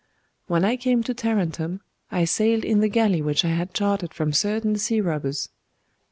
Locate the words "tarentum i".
1.13-2.25